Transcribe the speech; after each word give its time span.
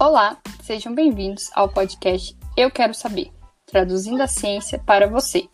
Olá, 0.00 0.38
sejam 0.62 0.94
bem-vindos 0.94 1.50
ao 1.56 1.68
podcast 1.68 2.36
Eu 2.56 2.70
Quero 2.70 2.94
Saber, 2.94 3.32
traduzindo 3.66 4.22
a 4.22 4.28
ciência 4.28 4.78
para 4.78 5.08
você. 5.08 5.48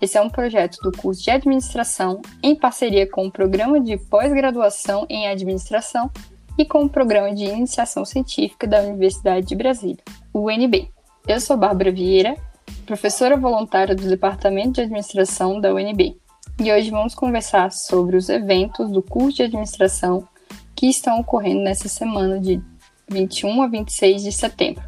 Esse 0.00 0.18
é 0.18 0.20
um 0.20 0.28
projeto 0.28 0.78
do 0.82 0.90
curso 0.90 1.22
de 1.22 1.30
administração 1.30 2.20
em 2.42 2.56
parceria 2.56 3.08
com 3.08 3.24
o 3.24 3.30
programa 3.30 3.80
de 3.80 3.96
pós-graduação 3.96 5.06
em 5.08 5.28
administração 5.28 6.10
e 6.58 6.64
com 6.64 6.82
o 6.82 6.88
programa 6.88 7.32
de 7.32 7.44
iniciação 7.44 8.04
científica 8.04 8.66
da 8.66 8.80
Universidade 8.80 9.46
de 9.46 9.54
Brasília, 9.54 10.02
UNB. 10.34 10.90
Eu 11.28 11.40
sou 11.40 11.56
Bárbara 11.56 11.92
Vieira, 11.92 12.36
professora 12.84 13.36
voluntária 13.36 13.94
do 13.94 14.08
Departamento 14.08 14.72
de 14.72 14.80
Administração 14.80 15.60
da 15.60 15.72
UNB, 15.72 16.18
e 16.60 16.72
hoje 16.72 16.90
vamos 16.90 17.14
conversar 17.14 17.70
sobre 17.70 18.16
os 18.16 18.28
eventos 18.28 18.90
do 18.90 19.00
curso 19.00 19.36
de 19.36 19.44
administração 19.44 20.26
que 20.74 20.88
estão 20.88 21.20
ocorrendo 21.20 21.62
nessa 21.62 21.88
semana 21.88 22.40
de 22.40 22.60
21 23.08 23.62
a 23.62 23.66
26 23.66 24.22
de 24.22 24.32
setembro. 24.32 24.84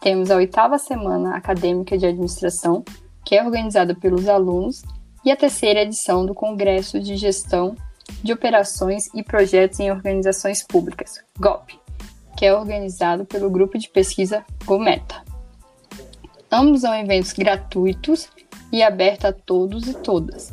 Temos 0.00 0.30
a 0.30 0.36
oitava 0.36 0.78
semana 0.78 1.36
acadêmica 1.36 1.98
de 1.98 2.06
administração, 2.06 2.84
que 3.24 3.34
é 3.34 3.44
organizada 3.44 3.94
pelos 3.94 4.28
alunos, 4.28 4.82
e 5.24 5.30
a 5.30 5.36
terceira 5.36 5.82
edição 5.82 6.24
do 6.24 6.34
Congresso 6.34 7.00
de 7.00 7.16
Gestão 7.16 7.76
de 8.22 8.32
Operações 8.32 9.12
e 9.14 9.22
Projetos 9.22 9.80
em 9.80 9.90
Organizações 9.90 10.64
Públicas, 10.66 11.22
GOP, 11.38 11.78
que 12.36 12.46
é 12.46 12.54
organizado 12.54 13.24
pelo 13.24 13.50
grupo 13.50 13.78
de 13.78 13.88
pesquisa 13.88 14.44
GOMETA. 14.64 15.22
Ambos 16.50 16.80
são 16.80 16.94
eventos 16.94 17.32
gratuitos 17.32 18.28
e 18.72 18.82
abertos 18.82 19.26
a 19.26 19.32
todos 19.32 19.86
e 19.86 19.94
todas 19.94 20.52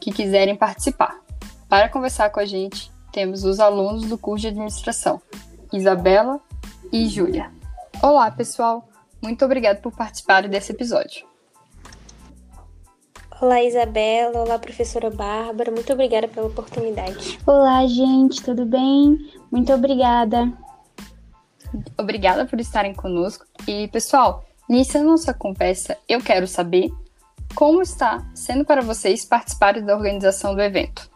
que 0.00 0.10
quiserem 0.10 0.56
participar. 0.56 1.20
Para 1.68 1.88
conversar 1.88 2.30
com 2.30 2.40
a 2.40 2.44
gente, 2.44 2.90
temos 3.12 3.44
os 3.44 3.60
alunos 3.60 4.04
do 4.06 4.18
curso 4.18 4.42
de 4.42 4.48
administração, 4.48 5.20
Isabela 5.72 6.40
e 6.92 7.06
Júlia. 7.08 7.50
Olá, 8.02 8.30
pessoal! 8.30 8.88
Muito 9.22 9.44
obrigada 9.44 9.80
por 9.80 9.92
participarem 9.92 10.48
desse 10.50 10.72
episódio. 10.72 11.26
Olá, 13.40 13.62
Isabela. 13.62 14.40
Olá, 14.40 14.58
professora 14.58 15.10
Bárbara. 15.10 15.70
Muito 15.70 15.92
obrigada 15.92 16.26
pela 16.28 16.46
oportunidade. 16.46 17.38
Olá, 17.46 17.86
gente. 17.86 18.42
Tudo 18.42 18.64
bem? 18.64 19.30
Muito 19.50 19.72
obrigada. 19.72 20.52
Obrigada 21.98 22.46
por 22.46 22.60
estarem 22.60 22.94
conosco. 22.94 23.44
E, 23.66 23.88
pessoal, 23.88 24.44
iniciando 24.70 25.10
nossa 25.10 25.34
conversa, 25.34 25.98
eu 26.08 26.22
quero 26.22 26.46
saber 26.46 26.90
como 27.54 27.82
está 27.82 28.26
sendo 28.34 28.64
para 28.64 28.80
vocês 28.80 29.24
participarem 29.24 29.84
da 29.84 29.94
organização 29.94 30.54
do 30.54 30.62
evento. 30.62 31.10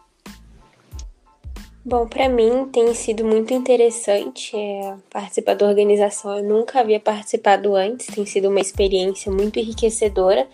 Bom, 1.82 2.06
para 2.06 2.28
mim 2.28 2.68
tem 2.70 2.92
sido 2.94 3.24
muito 3.24 3.54
interessante 3.54 4.54
é, 4.54 4.96
participar 5.08 5.54
da 5.54 5.66
organização. 5.66 6.36
Eu 6.36 6.44
nunca 6.44 6.80
havia 6.80 7.00
participado 7.00 7.74
antes, 7.74 8.06
tem 8.14 8.26
sido 8.26 8.48
uma 8.48 8.60
experiência 8.60 9.32
muito 9.32 9.58
enriquecedora 9.58 10.46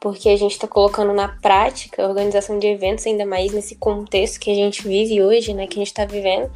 porque 0.00 0.28
a 0.28 0.36
gente 0.36 0.52
está 0.52 0.68
colocando 0.68 1.12
na 1.12 1.28
prática 1.28 2.04
a 2.04 2.08
organização 2.08 2.58
de 2.58 2.66
eventos, 2.66 3.06
ainda 3.06 3.26
mais 3.26 3.52
nesse 3.52 3.74
contexto 3.74 4.38
que 4.38 4.50
a 4.50 4.54
gente 4.54 4.86
vive 4.86 5.22
hoje, 5.22 5.52
né, 5.52 5.66
que 5.66 5.74
a 5.74 5.80
gente 5.80 5.88
está 5.88 6.04
vivendo. 6.04 6.50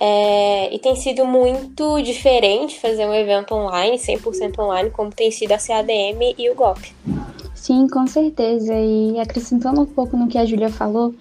É, 0.00 0.74
e 0.74 0.78
tem 0.78 0.96
sido 0.96 1.24
muito 1.24 2.02
diferente 2.02 2.80
fazer 2.80 3.06
um 3.06 3.14
evento 3.14 3.54
online, 3.54 3.96
100% 3.96 4.58
online, 4.58 4.90
como 4.90 5.10
tem 5.10 5.30
sido 5.30 5.52
a 5.52 5.58
CADM 5.58 6.34
e 6.36 6.50
o 6.50 6.54
GOP. 6.54 6.92
Sim, 7.62 7.86
com 7.86 8.08
certeza. 8.08 8.74
E 8.74 9.20
acrescentando 9.20 9.82
um 9.82 9.86
pouco 9.86 10.16
no 10.16 10.26
que 10.26 10.36
a 10.36 10.44
Júlia 10.44 10.68
falou, 10.68 11.14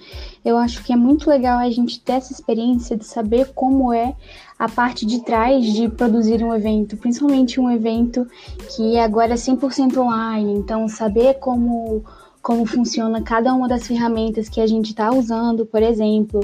eu 0.44 0.58
acho 0.58 0.84
que 0.84 0.92
é 0.92 0.96
muito 0.96 1.30
legal 1.30 1.60
a 1.60 1.70
gente 1.70 2.00
ter 2.00 2.14
essa 2.14 2.34
experiência 2.34 2.98
de 2.98 3.06
saber 3.06 3.52
como 3.54 3.94
é 3.94 4.16
a 4.58 4.68
parte 4.68 5.06
de 5.06 5.24
trás 5.24 5.64
de 5.64 5.88
produzir 5.88 6.44
um 6.44 6.52
evento, 6.52 6.98
principalmente 6.98 7.60
um 7.60 7.70
evento 7.70 8.28
que 8.76 8.98
agora 8.98 9.34
é 9.34 9.36
100% 9.36 9.96
online. 9.98 10.54
Então, 10.54 10.88
saber 10.88 11.36
como 11.36 12.04
como 12.42 12.66
funciona 12.66 13.22
cada 13.22 13.54
uma 13.54 13.68
das 13.68 13.86
ferramentas 13.86 14.50
que 14.50 14.60
a 14.60 14.66
gente 14.66 14.88
está 14.90 15.12
usando, 15.12 15.64
por 15.64 15.84
exemplo, 15.84 16.40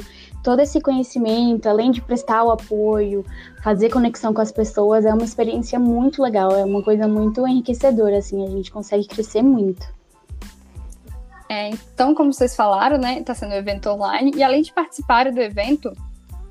todo 0.47 0.61
esse 0.61 0.79
conhecimento, 0.79 1.67
além 1.67 1.91
de 1.91 2.01
prestar 2.01 2.41
o 2.45 2.51
apoio, 2.51 3.25
fazer 3.61 3.89
conexão 3.89 4.33
com 4.33 4.39
as 4.39 4.49
pessoas, 4.49 5.05
é 5.05 5.13
uma 5.13 5.25
experiência 5.25 5.77
muito 5.77 6.23
legal, 6.23 6.53
é 6.53 6.63
uma 6.63 6.81
coisa 6.81 7.05
muito 7.05 7.45
enriquecedora, 7.45 8.19
assim, 8.19 8.45
a 8.45 8.49
gente 8.49 8.71
consegue 8.71 9.05
crescer 9.09 9.41
muito. 9.41 9.85
É, 11.49 11.67
então, 11.67 12.15
como 12.15 12.31
vocês 12.31 12.55
falaram, 12.55 12.97
né, 12.97 13.19
está 13.19 13.35
sendo 13.35 13.51
um 13.51 13.57
evento 13.57 13.89
online, 13.89 14.31
e 14.37 14.41
além 14.41 14.61
de 14.61 14.71
participar 14.71 15.29
do 15.29 15.41
evento, 15.41 15.91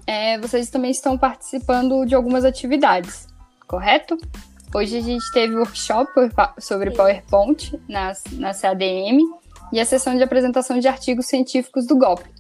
é, 0.07 0.39
vocês 0.41 0.69
também 0.69 0.91
estão 0.91 1.17
participando 1.17 2.05
de 2.05 2.15
algumas 2.15 2.45
atividades, 2.45 3.27
correto? 3.67 4.19
Hoje 4.75 4.99
a 4.99 5.01
gente 5.01 5.25
teve 5.33 5.55
workshop 5.55 6.13
sobre 6.59 6.91
PowerPoint 6.91 7.81
na, 7.89 8.13
na 8.33 8.53
CADM 8.53 9.23
e 9.73 9.81
a 9.81 9.87
sessão 9.87 10.15
de 10.19 10.23
apresentação 10.23 10.79
de 10.79 10.87
artigos 10.87 11.25
científicos 11.25 11.87
do 11.87 11.97
GOP. 11.97 12.36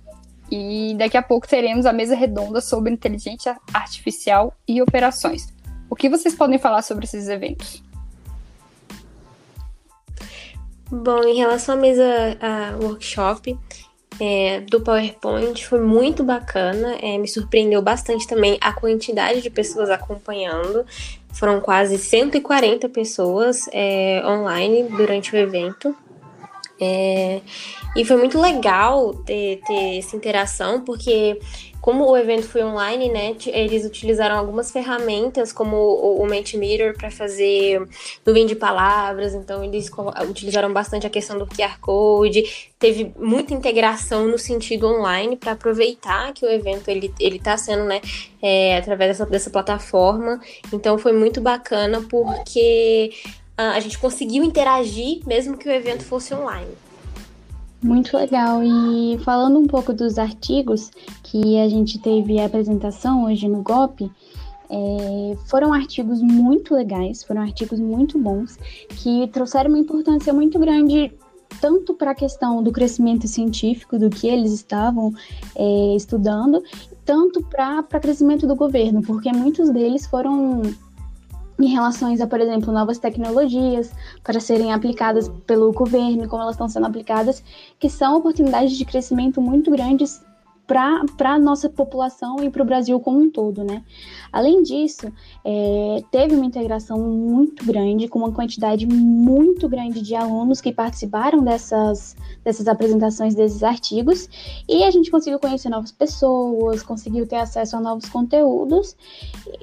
E 0.51 0.95
daqui 0.97 1.17
a 1.17 1.23
pouco 1.23 1.49
teremos 1.49 1.87
a 1.87 1.93
mesa 1.93 2.15
redonda 2.15 2.61
sobre 2.61 2.93
inteligência 2.93 3.57
artificial 3.73 4.55
e 4.67 4.81
operações. 4.81 5.53
O 5.91 5.97
que 5.97 6.09
vocês 6.09 6.35
podem 6.35 6.59
falar 6.59 6.83
sobre 6.83 7.05
esses 7.05 7.29
eventos? 7.29 7.83
Bom, 10.91 11.25
em 11.25 11.37
relação 11.37 11.75
à 11.75 11.79
mesa 11.79 12.05
workshop 12.81 13.59
é, 14.21 14.61
do 14.61 14.81
PowerPoint, 14.81 15.67
foi 15.67 15.81
muito 15.81 16.23
bacana. 16.23 16.97
É, 17.03 17.19
me 17.19 17.29
surpreendeu 17.29 17.83
bastante 17.83 18.27
também 18.27 18.57
a 18.61 18.73
quantidade 18.73 19.43
de 19.43 19.51
pessoas 19.51 19.91
acompanhando. 19.91 20.87
Foram 21.33 21.61
quase 21.61 21.99
140 21.99 22.89
pessoas 22.89 23.69
é, 23.73 24.23
online 24.25 24.85
durante 24.85 25.35
o 25.35 25.37
evento. 25.37 25.95
É, 26.81 27.41
e 27.97 28.05
foi 28.05 28.17
muito 28.17 28.39
legal 28.41 29.15
ter, 29.25 29.61
ter 29.67 29.99
essa 29.99 30.15
interação, 30.15 30.83
porque 30.83 31.39
como 31.81 32.05
o 32.05 32.17
evento 32.17 32.49
foi 32.49 32.65
online, 32.65 33.09
né, 33.09 33.37
eles 33.47 33.85
utilizaram 33.85 34.37
algumas 34.37 34.73
ferramentas 34.73 35.53
como 35.53 35.77
o, 35.77 36.21
o 36.21 36.27
Mentimeter 36.27 36.97
para 36.97 37.13
fazer 37.13 37.81
nuvem 38.27 38.45
de 38.45 38.57
palavras, 38.57 39.35
então 39.35 39.63
eles 39.63 39.89
utilizaram 40.29 40.73
bastante 40.73 41.07
a 41.07 41.11
questão 41.11 41.39
do 41.39 41.47
QR 41.47 41.79
Code, 41.81 42.73
teve 42.77 43.13
muita 43.17 43.55
integração 43.55 44.27
no 44.27 44.37
sentido 44.37 44.89
online 44.89 45.37
para 45.37 45.53
aproveitar 45.53 46.33
que 46.33 46.45
o 46.45 46.51
evento 46.51 46.89
ele 46.89 47.15
está 47.21 47.57
sendo, 47.57 47.85
né, 47.85 48.01
é, 48.43 48.77
através 48.77 49.13
dessa, 49.13 49.31
dessa 49.31 49.51
plataforma, 49.51 50.41
então 50.73 50.99
foi 50.99 51.13
muito 51.13 51.41
bacana 51.41 52.03
porque 52.11 53.13
a 53.57 53.81
gente 53.81 53.99
conseguiu 53.99 54.45
interagir 54.45 55.21
mesmo 55.27 55.57
que 55.57 55.69
o 55.69 55.73
evento 55.73 56.05
fosse 56.05 56.35
online. 56.35 56.71
Muito 57.83 58.17
legal. 58.17 58.63
E 58.63 59.19
falando 59.25 59.59
um 59.59 59.67
pouco 59.67 59.93
dos 59.93 60.19
artigos 60.19 60.91
que 61.23 61.59
a 61.59 61.69
gente 61.69 61.99
teve 61.99 62.39
a 62.41 62.47
apresentação 62.47 63.25
hoje 63.25 63.49
no 63.49 63.63
GOP, 63.63 64.11
é, 64.69 65.37
foram 65.47 65.73
artigos 65.73 66.21
muito 66.21 66.75
legais, 66.75 67.23
foram 67.23 67.43
artigos 67.43 67.79
muito 67.79 68.19
bons, 68.19 68.59
que 68.89 69.29
trouxeram 69.29 69.71
uma 69.71 69.79
importância 69.79 70.33
muito 70.33 70.59
grande 70.59 71.13
tanto 71.61 71.95
para 71.95 72.11
a 72.11 72.15
questão 72.15 72.63
do 72.63 72.73
crescimento 72.73 73.29
científico, 73.29 73.99
do 73.99 74.11
que 74.11 74.27
eles 74.27 74.53
estavam 74.53 75.15
é, 75.55 75.95
estudando, 75.95 76.63
tanto 77.05 77.43
para 77.43 77.81
o 77.81 78.01
crescimento 78.01 78.47
do 78.47 78.57
governo, 78.57 79.01
porque 79.03 79.33
muitos 79.33 79.71
deles 79.71 80.07
foram 80.07 80.63
em 81.59 81.69
relação 81.69 82.13
a, 82.13 82.27
por 82.27 82.41
exemplo, 82.41 82.73
novas 82.73 82.99
tecnologias 82.99 83.93
para 84.23 84.41
serem 84.41 84.73
aplicadas 84.73 85.29
pelo 85.47 85.73
governo, 85.73 86.29
como 86.29 86.43
elas 86.43 86.55
estão 86.55 86.69
sendo 86.69 86.87
aplicadas, 86.87 87.43
que 87.79 87.89
são 87.89 88.17
oportunidades 88.17 88.77
de 88.77 88.85
crescimento 88.85 89.41
muito 89.41 89.71
grandes 89.71 90.23
para 90.67 91.33
a 91.33 91.39
nossa 91.39 91.69
população 91.69 92.43
e 92.43 92.51
para 92.51 92.63
o 92.63 92.67
Brasil 92.67 92.99
como 92.99 93.21
um 93.21 93.31
todo, 93.31 93.63
né? 93.63 93.85
Além 94.33 94.63
disso, 94.63 95.13
é, 95.45 96.03
teve 96.11 96.35
uma 96.35 96.45
integração 96.45 96.99
muito 96.99 97.65
grande, 97.65 98.09
com 98.09 98.19
uma 98.19 98.33
quantidade 98.33 98.87
muito 98.87 99.69
grande 99.69 100.03
de 100.03 100.15
alunos 100.15 100.61
que 100.61 100.73
participaram 100.73 101.43
dessas, 101.43 102.17
dessas 102.45 102.67
apresentações 102.67 103.35
desses 103.35 103.63
artigos, 103.63 104.29
e 104.69 104.83
a 104.83 104.91
gente 104.91 105.11
conseguiu 105.11 105.39
conhecer 105.39 105.69
novas 105.69 105.93
pessoas, 105.93 106.83
conseguiu 106.83 107.27
ter 107.27 107.37
acesso 107.37 107.77
a 107.77 107.81
novos 107.81 108.09
conteúdos, 108.09 108.97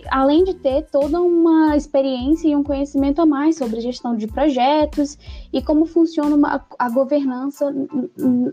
além 0.10 0.44
de 0.44 0.54
ter 0.54 0.83
toda 0.83 1.22
uma 1.22 1.75
experiência 1.75 2.48
e 2.48 2.56
um 2.56 2.63
conhecimento 2.63 3.22
a 3.22 3.25
mais 3.25 3.57
sobre 3.57 3.81
gestão 3.81 4.16
de 4.16 4.27
projetos 4.27 5.18
e 5.51 5.62
como 5.62 5.86
funciona 5.86 6.36
uma, 6.36 6.66
a 6.80 6.89
governança 6.89 7.74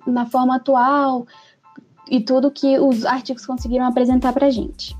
na 0.06 0.26
forma 0.26 0.56
atual 0.56 1.26
e 2.08 2.20
tudo 2.20 2.50
que 2.50 2.78
os 2.78 3.04
artigos 3.04 3.46
conseguiram 3.46 3.86
apresentar 3.86 4.32
para 4.32 4.46
a 4.46 4.50
gente. 4.50 4.96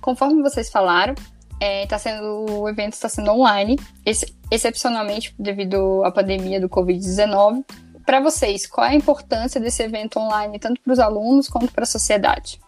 Conforme 0.00 0.42
vocês 0.42 0.70
falaram, 0.70 1.14
é, 1.60 1.86
tá 1.86 1.98
sendo, 1.98 2.46
o 2.50 2.68
evento 2.68 2.92
está 2.92 3.08
sendo 3.08 3.30
online, 3.30 3.78
ex 4.04 4.24
excepcionalmente 4.50 5.34
devido 5.38 6.04
à 6.04 6.12
pandemia 6.12 6.60
do 6.60 6.68
Covid-19. 6.68 7.64
Para 8.04 8.20
vocês, 8.20 8.66
qual 8.66 8.86
é 8.86 8.90
a 8.90 8.94
importância 8.94 9.60
desse 9.60 9.82
evento 9.82 10.18
online, 10.18 10.58
tanto 10.58 10.80
para 10.80 10.92
os 10.92 10.98
alunos 10.98 11.48
quanto 11.48 11.72
para 11.72 11.84
a 11.84 11.86
sociedade? 11.86 12.60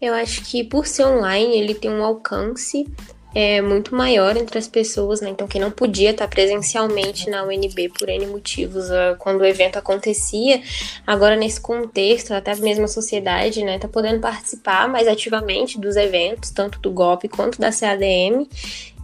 Eu 0.00 0.14
acho 0.14 0.42
que 0.44 0.62
por 0.62 0.86
ser 0.86 1.06
online, 1.06 1.54
ele 1.54 1.74
tem 1.74 1.90
um 1.90 2.04
alcance 2.04 2.86
é 3.34 3.60
muito 3.60 3.94
maior 3.94 4.36
entre 4.36 4.58
as 4.58 4.66
pessoas, 4.66 5.20
né? 5.20 5.30
Então, 5.30 5.46
quem 5.46 5.60
não 5.60 5.70
podia 5.70 6.10
estar 6.10 6.26
presencialmente 6.28 7.30
na 7.30 7.44
UNB 7.44 7.88
por 7.98 8.08
N 8.08 8.26
motivos 8.26 8.90
uh, 8.90 9.16
quando 9.18 9.40
o 9.40 9.44
evento 9.44 9.78
acontecia, 9.78 10.60
agora 11.06 11.36
nesse 11.36 11.60
contexto, 11.60 12.32
até 12.32 12.54
mesmo 12.56 12.84
a 12.84 12.88
sociedade, 12.88 13.64
né, 13.64 13.78
tá 13.78 13.88
podendo 13.88 14.20
participar 14.20 14.88
mais 14.88 15.06
ativamente 15.06 15.78
dos 15.78 15.96
eventos, 15.96 16.50
tanto 16.50 16.80
do 16.80 16.90
GOP 16.90 17.28
quanto 17.28 17.60
da 17.60 17.70
CADM. 17.70 18.48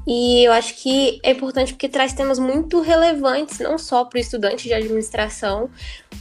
E 0.06 0.44
eu 0.44 0.53
acho 0.53 0.75
que 0.76 1.19
é 1.23 1.32
importante 1.32 1.73
porque 1.73 1.88
traz 1.88 2.12
temas 2.12 2.38
muito 2.38 2.81
relevantes, 2.81 3.58
não 3.58 3.76
só 3.76 4.05
para 4.05 4.19
o 4.19 4.20
estudante 4.20 4.69
de 4.69 4.73
administração, 4.73 5.69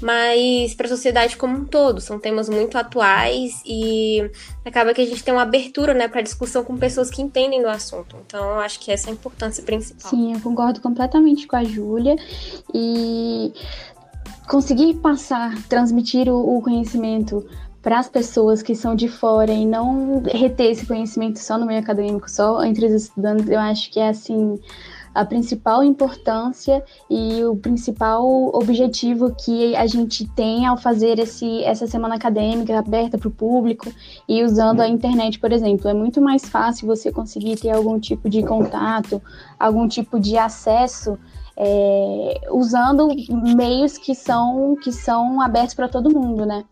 mas 0.01 0.73
para 0.73 0.87
a 0.87 0.89
sociedade 0.89 1.37
como 1.37 1.55
um 1.55 1.65
todo. 1.65 2.01
São 2.01 2.19
temas 2.19 2.49
muito 2.49 2.77
atuais 2.77 3.61
e 3.63 4.27
acaba 4.65 4.93
que 4.93 5.01
a 5.01 5.05
gente 5.05 5.23
tem 5.23 5.33
uma 5.33 5.43
abertura 5.43 5.93
né, 5.93 6.07
para 6.07 6.21
discussão 6.21 6.63
com 6.63 6.75
pessoas 6.75 7.11
que 7.11 7.21
entendem 7.21 7.61
do 7.61 7.69
assunto. 7.69 8.15
Então, 8.25 8.53
eu 8.53 8.59
acho 8.59 8.79
que 8.79 8.91
essa 8.91 9.09
é 9.09 9.11
a 9.11 9.13
importância 9.13 9.63
principal. 9.63 10.09
Sim, 10.09 10.33
eu 10.33 10.39
concordo 10.39 10.81
completamente 10.81 11.45
com 11.45 11.55
a 11.55 11.63
Júlia. 11.63 12.15
E 12.73 13.53
conseguir 14.47 14.95
passar, 14.95 15.55
transmitir 15.67 16.27
o, 16.27 16.57
o 16.57 16.61
conhecimento 16.61 17.45
para 17.85 17.99
as 17.99 18.09
pessoas 18.09 18.63
que 18.63 18.73
são 18.73 18.95
de 18.95 19.07
fora 19.07 19.51
e 19.51 19.63
não 19.63 20.23
reter 20.23 20.71
esse 20.71 20.87
conhecimento 20.87 21.37
só 21.37 21.55
no 21.55 21.67
meio 21.67 21.79
acadêmico, 21.79 22.27
só 22.27 22.63
entre 22.63 22.87
os 22.87 22.91
estudantes, 22.91 23.47
eu 23.47 23.59
acho 23.59 23.91
que 23.91 23.99
é 23.99 24.09
assim 24.09 24.59
a 25.13 25.23
principal 25.23 25.83
importância 25.83 26.83
e 27.07 27.43
o 27.43 27.55
principal 27.55 28.25
objetivo 28.55 29.35
que 29.35 29.75
a 29.75 29.85
gente 29.85 30.27
tem 30.29 30.65
ao 30.65 30.75
fazer 30.77 31.19
esse, 31.19 31.63
essa 31.63 31.85
semana 31.85 32.15
acadêmica 32.15 32.79
aberta 32.79 33.19
para 33.19 33.27
o 33.27 33.31
público 33.31 33.93
e 34.27 34.43
usando 34.43 34.81
a 34.81 34.87
internet, 34.87 35.39
por 35.39 35.53
exemplo. 35.53 35.87
É 35.87 35.93
muito 35.93 36.19
mais 36.19 36.43
fácil 36.49 36.87
você 36.87 37.11
conseguir 37.11 37.55
ter 37.55 37.69
algum 37.69 37.99
tipo 37.99 38.27
de 38.27 38.41
contato, 38.41 39.21
algum 39.59 39.87
tipo 39.87 40.19
de 40.19 40.39
acesso 40.39 41.19
é, 41.55 42.41
usando 42.49 43.09
meios 43.55 43.95
que 43.99 44.15
são, 44.15 44.75
que 44.83 44.91
são 44.91 45.39
abertos 45.39 45.75
para 45.75 45.87
todo 45.87 46.09
mundo, 46.09 46.47
né? 46.47 46.65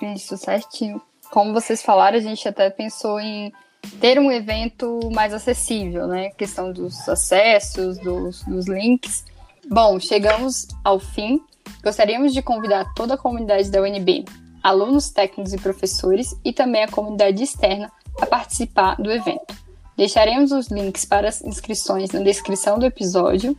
Isso, 0.00 0.36
certinho. 0.36 1.00
Como 1.30 1.52
vocês 1.52 1.82
falaram, 1.82 2.16
a 2.18 2.20
gente 2.20 2.48
até 2.48 2.70
pensou 2.70 3.20
em 3.20 3.52
ter 4.00 4.18
um 4.18 4.30
evento 4.30 4.98
mais 5.12 5.32
acessível, 5.32 6.06
né? 6.06 6.30
Questão 6.30 6.72
dos 6.72 7.08
acessos, 7.08 7.98
dos, 7.98 8.42
dos 8.44 8.66
links. 8.66 9.24
Bom, 9.68 10.00
chegamos 10.00 10.66
ao 10.84 10.98
fim. 10.98 11.40
Gostaríamos 11.82 12.32
de 12.32 12.42
convidar 12.42 12.92
toda 12.94 13.14
a 13.14 13.18
comunidade 13.18 13.70
da 13.70 13.80
UNB, 13.80 14.24
alunos, 14.62 15.10
técnicos 15.10 15.52
e 15.52 15.58
professores, 15.58 16.34
e 16.44 16.52
também 16.52 16.82
a 16.82 16.88
comunidade 16.88 17.42
externa 17.42 17.90
a 18.20 18.26
participar 18.26 18.96
do 18.96 19.10
evento. 19.10 19.54
Deixaremos 19.96 20.50
os 20.50 20.68
links 20.68 21.04
para 21.04 21.28
as 21.28 21.42
inscrições 21.42 22.10
na 22.10 22.20
descrição 22.20 22.78
do 22.78 22.86
episódio 22.86 23.56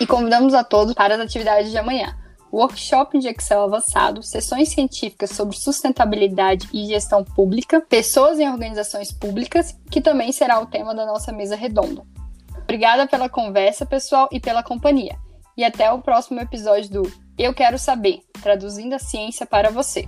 e 0.00 0.06
convidamos 0.06 0.52
a 0.52 0.62
todos 0.62 0.94
para 0.94 1.14
as 1.14 1.20
atividades 1.20 1.70
de 1.70 1.78
amanhã 1.78 2.14
workshop 2.52 3.18
de 3.18 3.28
Excel 3.28 3.62
avançado, 3.62 4.22
sessões 4.22 4.70
científicas 4.70 5.30
sobre 5.30 5.56
sustentabilidade 5.56 6.68
e 6.72 6.86
gestão 6.86 7.24
pública, 7.24 7.80
pessoas 7.80 8.38
em 8.38 8.48
organizações 8.48 9.12
públicas, 9.12 9.76
que 9.90 10.00
também 10.00 10.32
será 10.32 10.60
o 10.60 10.66
tema 10.66 10.94
da 10.94 11.06
nossa 11.06 11.32
mesa 11.32 11.56
redonda. 11.56 12.02
Obrigada 12.62 13.06
pela 13.06 13.28
conversa, 13.28 13.86
pessoal, 13.86 14.28
e 14.30 14.38
pela 14.38 14.62
companhia. 14.62 15.16
E 15.56 15.64
até 15.64 15.90
o 15.90 16.00
próximo 16.00 16.40
episódio 16.40 16.90
do 16.90 17.12
Eu 17.38 17.54
Quero 17.54 17.78
Saber, 17.78 18.20
traduzindo 18.42 18.92
a 18.94 18.98
ciência 18.98 19.46
para 19.46 19.70
você. 19.70 20.06